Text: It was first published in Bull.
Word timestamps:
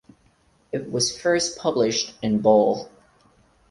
It 0.71 0.91
was 0.91 1.15
first 1.15 1.59
published 1.59 2.15
in 2.23 2.41
Bull. 2.41 2.89